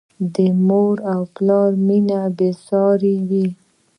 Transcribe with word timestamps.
د 0.35 0.37
مور 0.67 0.95
او 1.13 1.21
پلار 1.35 1.69
مینه 1.85 2.21
بې 2.37 2.49
سارې 2.67 3.15
وي. 3.29 3.47